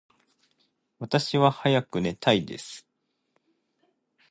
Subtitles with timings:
[0.97, 2.87] 私は早く寝たいです。